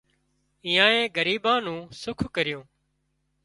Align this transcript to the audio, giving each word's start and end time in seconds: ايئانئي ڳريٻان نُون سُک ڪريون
ايئانئي 0.67 1.03
ڳريٻان 1.15 1.57
نُون 1.65 1.79
سُک 2.01 2.19
ڪريون 2.35 2.65